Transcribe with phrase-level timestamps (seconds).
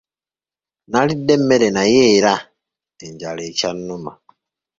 [0.91, 2.33] Nalidde emmere naye era
[3.05, 4.11] enjala ekyannuma.